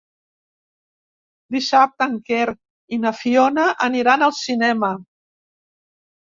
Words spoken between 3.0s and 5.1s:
na Fiona aniran al cinema.